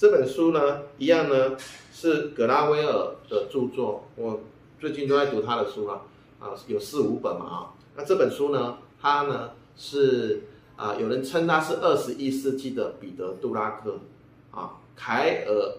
[0.00, 1.58] 这本书呢，一样呢
[1.92, 4.40] 是葛拉威尔的著作，我
[4.80, 6.00] 最近都在读他的书啊，
[6.38, 7.74] 啊，有四五本嘛啊。
[7.94, 10.44] 那这本书呢，它呢是
[10.74, 13.98] 啊，有人称它是二十一世纪的彼得·杜拉克
[14.50, 15.74] 啊，凯尔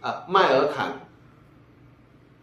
[0.00, 0.90] 啊，迈尔坎·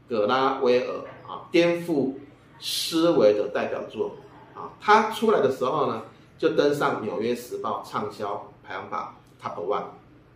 [0.08, 0.94] 葛拉威尔
[1.28, 2.14] 啊，颠覆
[2.62, 4.16] 思维的代表作
[4.54, 4.72] 啊。
[4.80, 6.04] 他出来的时候呢，
[6.38, 9.84] 就登上《纽约时报》畅销排行榜 Top One，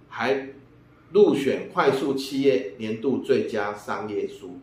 [0.10, 0.50] 还
[1.14, 4.60] 入选快速企业年度最佳商业书。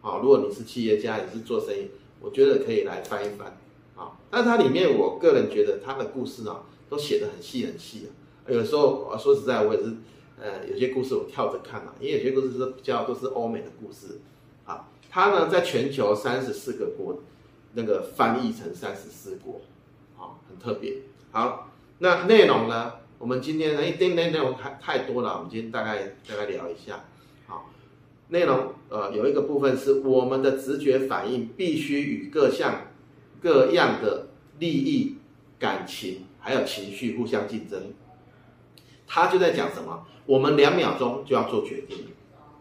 [0.00, 1.90] 啊，如果你是企业家，你是做生意。
[2.20, 3.58] 我觉得可以来翻一翻，
[3.96, 8.08] 啊，但它里面我个人觉得它的故事呢，都写得很细很细啊。
[8.48, 9.94] 有时候我说实在，我也是，
[10.40, 14.20] 呃，有些故事我跳着看嘛，因为有些故事是比较都是欧美的故事，
[14.64, 17.20] 啊，它呢在全球三十四个国，
[17.74, 19.60] 那个翻译成三十四国，
[20.16, 21.02] 啊，很特别。
[21.30, 22.92] 好，那内容呢，
[23.24, 27.06] 我们今天呢，因为内容太太多了，我们今天大概大概聊一下。
[27.46, 27.70] 好
[28.28, 32.88] 内容呃有一个部分是我们的直觉反应必须与各项
[33.40, 34.26] 各样的
[34.58, 35.16] 利益、
[35.58, 37.94] 感情还有情绪互相竞争。
[39.06, 40.06] 他就在讲什么？
[40.26, 42.08] 我们两秒钟就要做决定。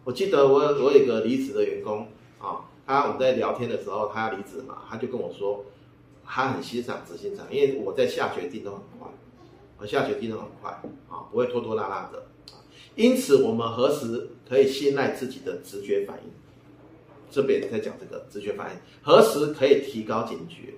[0.06, 2.08] 我记得我我有一个离职的员工
[2.40, 5.66] 啊，他我们在聊天的时候，他要离职嘛，他就跟我说，
[6.26, 9.10] 他很欣赏执行长，因为我在下决定都很快，
[9.78, 10.72] 我下决定都很快
[11.10, 12.28] 啊，不会拖拖拉拉的。
[12.96, 16.32] 因此，我们何时可以信赖自己的直觉反应？
[17.32, 20.76] 这边在讲这个直觉反应，何时可以提高警觉？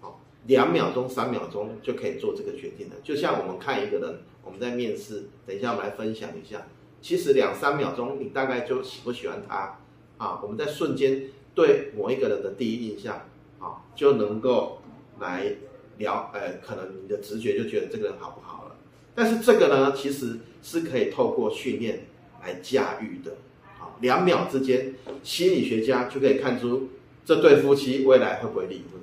[0.00, 2.94] 好，两秒钟、三秒钟就可以做这个决定了。
[3.04, 6.66] 就像我们看一个人，我们在面试，等一下我们来分享一下。
[7.02, 9.78] 其实两三秒钟，你大概就喜不喜欢他
[10.16, 10.40] 啊？
[10.42, 13.28] 我们在瞬间对某一个人的第一印象
[13.58, 14.78] 啊，就能够
[15.20, 15.54] 来
[15.98, 16.30] 聊。
[16.34, 18.76] 呃，可能你的直觉就觉得这个人好不好了。
[19.14, 20.38] 但是这个呢，其实。
[20.66, 22.06] 是可以透过训练
[22.42, 23.32] 来驾驭的，
[23.78, 26.88] 好，两秒之间，心理学家就可以看出
[27.22, 28.98] 这对夫妻未来会不会离婚，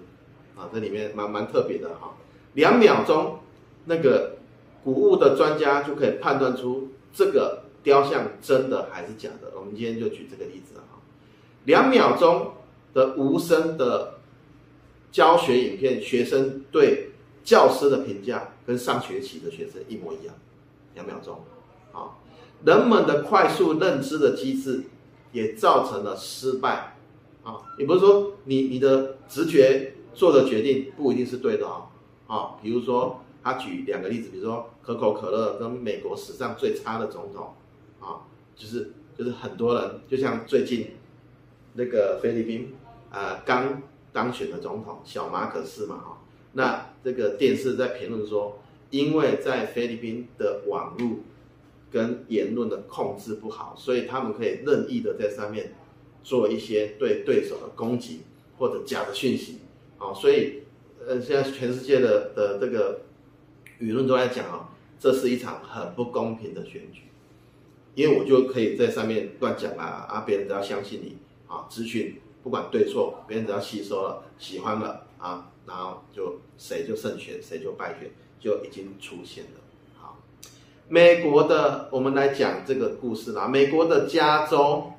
[0.55, 2.15] 啊，这里面蛮蛮特别的哈，
[2.55, 3.41] 两秒钟，
[3.85, 4.37] 那个
[4.83, 9.51] 古物的专家就可以判断出这个雕像真的还是假的。
[9.55, 10.99] 我们今天就举这个例子哈，
[11.65, 12.53] 两秒钟
[12.95, 14.15] 的无声的
[15.11, 17.11] 教学影片，学生对
[17.43, 20.33] 教师的评价跟上学期的学生一模一样。
[20.93, 21.41] 两秒钟，
[21.93, 22.19] 啊，
[22.65, 24.83] 人们的快速认知的机制
[25.31, 26.97] 也造成了失败，
[27.43, 31.87] 啊，也不是说你你的直觉做的决定不一定是对的啊，
[32.27, 37.53] 啊，比如说他举两个例子，比如说可口可乐跟美国史上最差的总统，
[38.01, 40.91] 啊，就是就是很多人就像最近
[41.75, 42.73] 那个菲律宾
[43.09, 43.81] 啊刚
[44.13, 46.21] 当选的总统小马可斯嘛，哈，
[46.53, 48.57] 那这个电视在评论说。
[48.91, 51.19] 因为在菲律宾的网络
[51.89, 55.75] 跟言论的控制不好，所以他们可以任意的在上面
[56.23, 58.23] 做一些对对手的攻击
[58.57, 59.59] 或者假的讯息，
[59.97, 60.63] 啊，所以
[61.07, 63.03] 呃，现在全世界的的这个
[63.79, 67.03] 舆论都在讲啊，这是一场很不公平的选举，
[67.95, 71.17] 因为我就可以在上面乱讲啊，啊，别人只要相信你
[71.47, 78.09] 啊，资讯不管对错，别人只要吸收了喜欢了啊，然后就谁就胜选，谁就败选。
[78.41, 79.61] 就已经出现了。
[79.99, 80.17] 好，
[80.87, 83.47] 美国的，我们来讲这个故事啦。
[83.47, 84.93] 美国的加州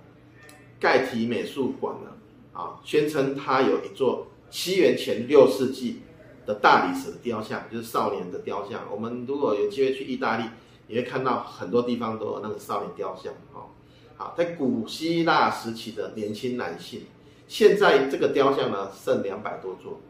[0.78, 2.12] 盖提美术馆呢，
[2.53, 6.03] 啊，宣称它有一座西元前六世纪
[6.47, 8.82] 的大理石雕像，就是少年的雕像。
[8.92, 10.44] 我们如果有机会去意大利，
[10.86, 13.32] 也会看到很多地方都有那个少年雕像。
[13.53, 13.70] 哦，
[14.16, 17.00] 好，在古希腊时期的年轻男性，
[17.47, 20.00] 现在这个雕像呢，剩两百多座。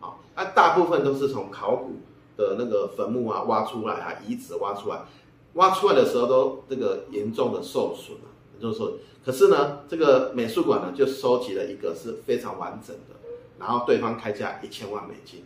[0.00, 2.00] 啊，那大部分都是从考古。
[2.34, 5.02] 的那个坟墓啊，挖出来啊，遗址挖出来，
[5.52, 8.94] 挖出来的时候都这个严重的受损了，严重受损。
[9.22, 13.14] 可是呢，这个美术馆呢就收集了一个是非常完整的，
[13.58, 15.44] 然后对方开价一千万美金，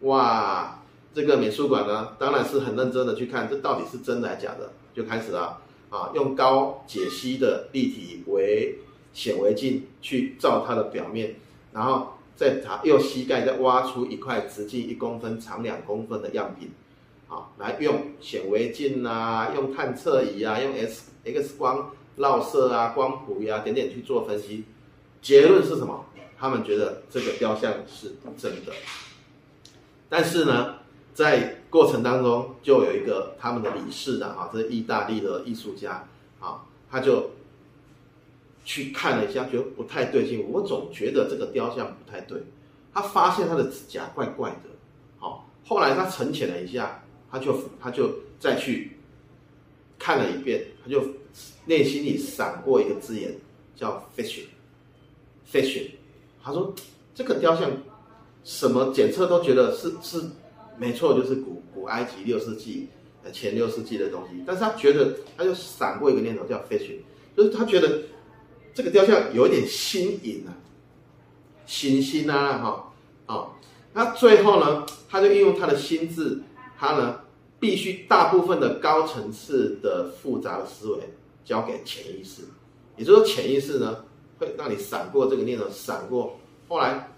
[0.00, 0.82] 哇，
[1.14, 8.76] 这个美术馆呢当然是很认真的去看这到底是真的还是假的，就开始了啊，用高解析的立体微
[9.16, 11.34] 显微镜去照它的表面，
[11.72, 12.12] 然后。
[12.36, 16.70] 在他右膝盖再挖出一块直径一公分、长两公分的样品，
[17.30, 24.66] 啊，来用显微镜啊，用探测仪啊，用 X X 光绕射啊、光谱呀、啊、点点去做分析，
[25.22, 26.04] 结论是什么？
[26.38, 28.72] 他们觉得这个雕像是真的。
[30.10, 30.74] 但是呢，
[31.14, 36.06] 在过程当中就有一个他们的理事的啊，这是意大利的艺术家
[36.38, 37.30] 啊，他就。
[38.66, 40.44] 去看了一下，觉得不太对劲。
[40.50, 42.42] 我总觉得这个雕像不太对。
[42.92, 44.70] 他发现他的指甲怪怪的。
[45.18, 48.10] 好，后来他沉潜了一下，他就他就
[48.40, 48.96] 再去
[49.98, 51.00] 看了一遍，他就
[51.66, 53.32] 内心里闪过一个字眼，
[53.76, 55.90] 叫 “fashion”，fashion。
[56.42, 56.74] 他说
[57.14, 57.70] 这个雕像
[58.42, 60.20] 什么检测都觉得是是
[60.76, 62.88] 没错，就是古古埃及六世纪
[63.32, 66.98] 前六世纪的东西，但是他觉得他就闪过一个念头叫 “fashion”，
[67.36, 68.02] 就是他觉得
[68.76, 70.52] 这个雕像有一点新颖啊，
[71.64, 72.92] 新兴啊，哈
[73.24, 73.48] 啊。
[73.94, 76.42] 那最后呢，他就运用他的心智，
[76.78, 77.20] 他呢
[77.58, 80.98] 必须大部分的高层次的复杂的思维
[81.42, 82.42] 交给潜意识，
[82.98, 84.04] 也就是说潜意识呢
[84.38, 86.38] 会让你闪过这个念头，闪过，
[86.68, 87.10] 后来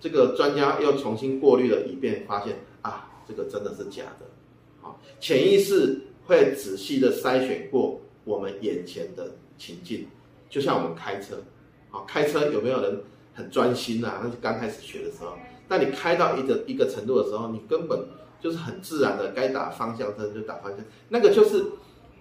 [0.00, 10.06] 这个专家又重新过滤了一遍，发现啊，这个真的是假的，啊，潜意识会仔细的筛选过我们眼前的情境，
[10.54, 11.42] 就像我们开车，
[11.90, 13.02] 啊，开车有没有人
[13.34, 14.20] 很专心啊？
[14.22, 15.36] 那是刚开始学的时候。
[15.66, 18.06] 但你开到一个一个程度的时候，你根本
[18.40, 21.64] 就是很自然的该打方向灯就打方向，那个就是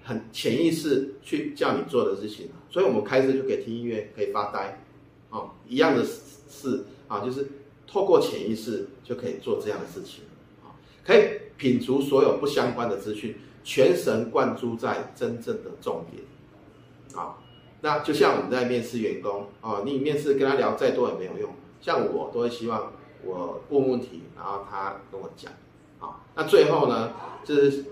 [0.04, 2.50] 很潜意识去叫你做的事情。
[2.72, 4.84] 所以我们开车就可以听音乐，可以发呆，
[5.30, 7.48] 哦，一样的事啊，就是
[7.86, 10.24] 透过潜意识就可以做这样的事情，
[10.64, 10.74] 啊，
[11.06, 16.24] 可以品除所有不相关的资讯，全神贯注在真正的重点，
[17.16, 17.38] 啊，
[17.84, 22.94] 那就像我们在面试员工，啊，你面试跟他聊再多也没有用，像我都会希望。
[23.26, 25.50] 我问问题，然后他跟我讲，
[25.98, 27.14] 好，那最后呢，
[27.46, 27.86] 就是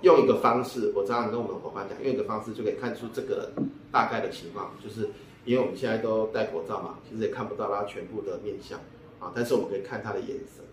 [0.00, 3.52] 用一个方式，我常常跟我们伙伴讲，用一个方式就可以看出这个
[3.90, 5.10] 大概的情况，就是
[5.44, 8.78] 因为我们现在都戴口罩嘛，其实也看不到他全部的面相，
[9.18, 10.64] 啊，但是我们可以看他的眼神，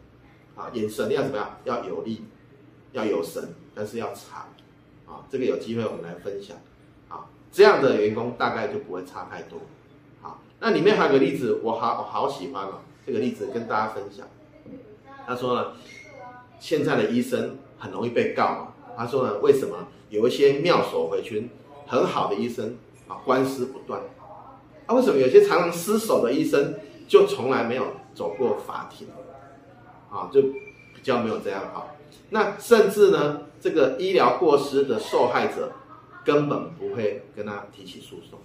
[0.56, 1.58] 啊，眼神要怎么样？
[1.66, 2.24] 要有力，
[2.94, 4.48] 要有神，但是要长，
[5.06, 6.56] 啊，这个有机会我们来分享，
[7.52, 9.60] 这样的员工大概就不会差太多，
[10.22, 12.82] 好，那里面还有个例子，我好我好喜欢哦。
[13.06, 14.28] 这个例子跟大家分享。
[15.26, 15.72] 他说呢，
[16.60, 18.68] 现在的医生很容易被告嘛。
[18.96, 21.50] 他说呢，为什么有一些妙手回春
[21.88, 24.00] 很好的医生啊，官司不断？
[24.86, 26.76] 啊，为什么有些常常失手的医生
[27.08, 29.08] 就从来没有走过法庭？
[30.12, 31.96] 啊，就比较没有这样好。
[32.30, 35.72] 那甚至呢，这个医疗过失的受害者
[36.30, 38.38] 根本不会跟他提起诉讼。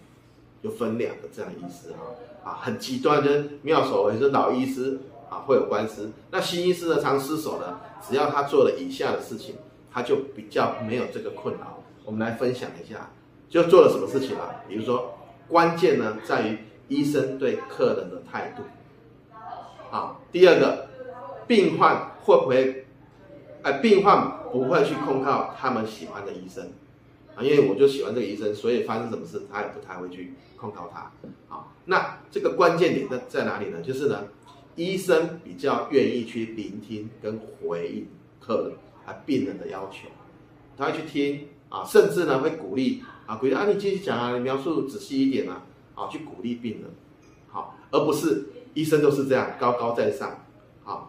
[0.62, 1.98] 就分两个这样意思哈，
[2.42, 4.98] 啊，很极端的妙手回春老医师
[5.28, 9.56] 啊会有官司，那新医师的常失手呢，只要他做了以下的事情，
[9.92, 11.82] 他就比较没有这个困扰。
[12.06, 13.10] 我们来分享一下，
[13.50, 14.64] 就做了什么事情啊？
[14.66, 16.58] 比如说，关键呢在于
[16.88, 18.62] 医生对客人的态度。
[19.90, 20.86] 好，第二个，
[21.46, 22.86] 病患会不会，
[23.64, 26.72] 哎，病患不会去控告他们喜欢的医生。
[27.34, 31.10] 啊，因为我就喜欢这个医生，所以发生什么事他也不太会去控告他。
[31.48, 33.80] 好，那这个关键点在在哪里呢？
[33.82, 34.24] 就是呢，
[34.76, 38.06] 医生比较愿意去聆听跟回应
[38.40, 38.72] 客人
[39.06, 40.08] 啊病人的要求，
[40.76, 45.62] 他会去听啊，甚至呢会鼓励啊，鼓励啊，你继续讲啊，你描述仔细一点啊，
[45.94, 46.90] 啊，去鼓励病人，
[47.48, 48.44] 好，而不是
[48.74, 50.44] 医生都是这样高高在上，
[50.84, 51.08] 啊，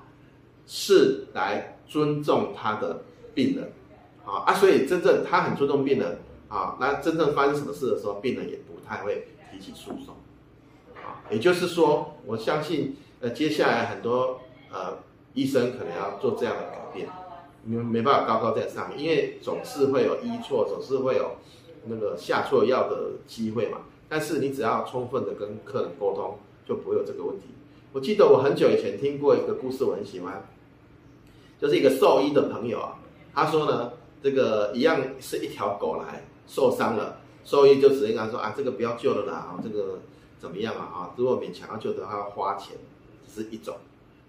[0.66, 3.72] 是来尊重他的病人。
[4.26, 6.18] 啊啊，所以真正他很尊重病人
[6.50, 10.16] 啊，那真正发生什么事的时候，病人也不太会提起诉讼。
[10.96, 14.42] 啊，也就是说，我相信呃，接下来很多
[14.72, 14.98] 呃
[15.34, 17.08] 医生可能要做这样的改变，
[17.64, 21.36] 你们没办法高高在上，因为总是会有医错，总是会有
[21.86, 23.80] 那个下错药的机会嘛。
[24.10, 27.48] 但是你只要充分的跟客人沟通，就不会有这个问题。
[27.92, 30.48] 我记得我很久以前听过一个故事，我很喜欢，
[31.60, 32.98] 就是一个兽医的朋友啊，
[33.34, 33.92] 他说呢。
[34.26, 40.00] 这个一样是一条狗来受伤了，兽医就直接跟他说啊，这个不要救了啦，这个
[40.40, 40.82] 怎么样啊？
[40.82, 42.76] 啊，如果勉强要救的话，要花钱，
[43.28, 43.78] 这是一种。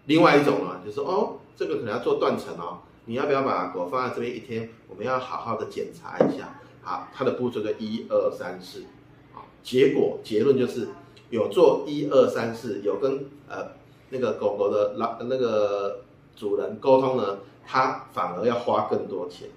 [0.05, 4.69] 另外一种呢，就是哦，这个可能要做断层哦，你要不要把狗放在这边一天？
[4.87, 6.61] 我们要好好的检查一下。
[6.83, 8.85] 好，它的步骤就一二三四，
[9.33, 10.89] 好，结果结论就是
[11.31, 13.69] 有做一二三四，有跟呃
[14.11, 16.01] 那个狗狗的老那个
[16.37, 19.49] 主人沟通呢，他反而要花更多钱。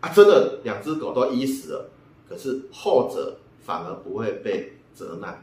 [0.00, 1.90] 啊，真的，两只狗都医死了，
[2.28, 5.42] 可是后者反而不会被责难，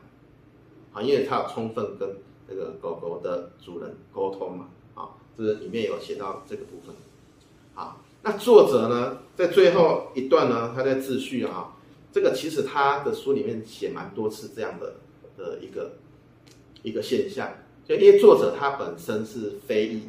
[0.94, 2.16] 啊，因为他有充分跟
[2.48, 6.96] 那个狗狗的主人沟通嘛，啊，这里面有写到这个部分，
[7.76, 11.76] 啊，那作者呢，在最后一段呢，他在自序啊，
[12.14, 14.96] 这个其实他的书里面写蛮多次这样的
[15.38, 15.92] 的一个
[16.82, 17.52] 一个现象，
[17.86, 20.04] 就因为作者他本身是非裔，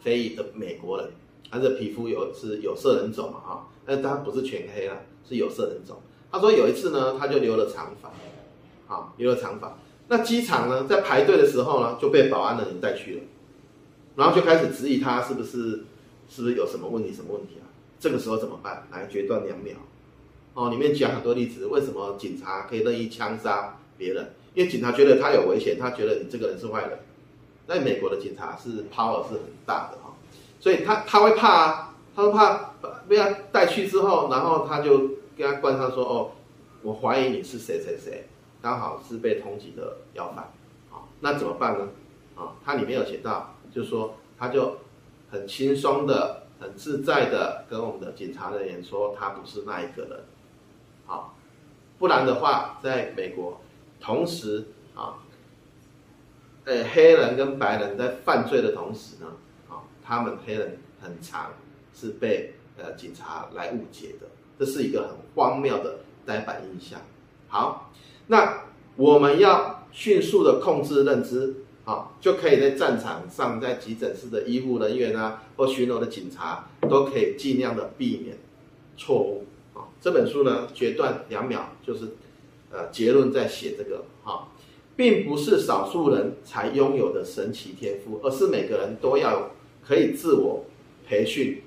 [0.00, 1.10] 非裔的美国人。
[1.50, 5.96] 他的皮肤有是有色人种嘛哈，但是他不是全黑了，是有色人种。
[6.30, 9.78] 他说有一次呢，他就留了长发，啊，留了长发。
[10.08, 13.20] 那机场呢，在排队的时候呢，就被保安的人带去了，
[14.16, 15.84] 然后就开始质疑他是不是
[16.28, 17.68] 是不是有什么问题什么问题啊？
[17.98, 18.86] 这个时候怎么办？
[18.90, 19.74] 来决断两秒，
[20.54, 24.32] 哦，里面讲很多例子，为什么警察可以任意枪杀别人？
[24.54, 26.98] 因为警察觉得他有危险，他觉得你这个人是坏人。
[27.66, 30.16] 在美国的警察是 power 是很大的哈，
[30.60, 32.74] 所以他他会怕啊，他会怕
[33.08, 36.32] 被他带去之后，然后他就跟他关上说哦，
[36.82, 38.28] 我怀疑你是谁谁谁，
[38.60, 40.52] 刚好是被通缉的要犯，
[40.90, 41.88] 啊，那怎么办呢？
[42.36, 44.78] 啊，他里面有写到，就是说他就
[45.30, 50.20] 很轻松的、很自在的跟我们的警察人员说他不是那一个人，
[51.06, 51.34] 好，
[51.98, 53.60] 不然的话，在美国
[54.00, 55.18] 同时啊。
[56.64, 59.26] 呃，黑人跟白人在犯罪的同时呢，
[60.08, 61.52] 他们黑人很长
[61.94, 64.26] 是被呃警察来误解的，
[64.58, 66.98] 这是一个很荒谬的呆板印象。
[67.46, 67.92] 好，
[68.28, 68.62] 那
[68.96, 78.38] 我们要迅速的控制认知，啊，就可以在战场上，在急诊室的医护人员啊，或巡逻的警察，都可以尽量的避免
[78.96, 79.44] 错误。
[79.74, 82.06] 啊，这本书呢，决断两秒，就是
[82.72, 84.48] 呃结论在写这个，哈。
[84.96, 89.48] 并不是少数人才拥有的神奇天赋，而是每个人都要
[89.88, 90.66] 可以自我
[91.08, 91.62] 培训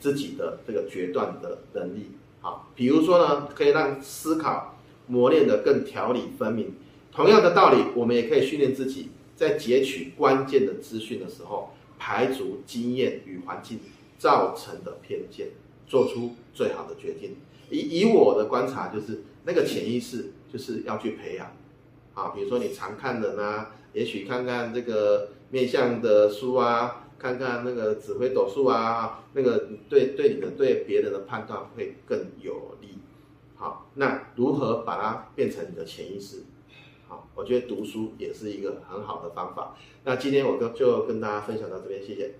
[0.00, 2.10] 自己的这个决断的能力。
[2.40, 4.76] 好，比如说呢，可以让思考
[5.06, 6.74] 磨练得更条理分明。
[7.12, 13.78] 同样的道理，我们也可以训练自己在截取关键的资讯的时候，排除经验与环境
[14.18, 15.50] 造成的偏见，
[15.86, 17.36] 做出最好的决定。
[17.70, 21.54] 以以我的观察，就是那个潜意识就是要去培养。
[22.14, 32.98] 啊，比如说你常看人啊，也许看看这个面相的书啊，看看那个指挥斗数啊，那个对对你的对别人的判断会更有利。
[33.54, 36.42] 好，那如何把它变成你的潜意识？
[37.06, 39.76] 好，我觉得读书也是一个很好的方法。
[40.02, 42.34] 那今天我就就跟大家分享到这边，谢谢。